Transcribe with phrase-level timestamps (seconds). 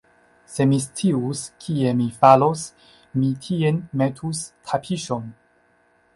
[0.53, 2.65] Se mi scius, kie mi falos,
[3.21, 4.43] mi tien metus
[4.73, 5.31] tapiŝon.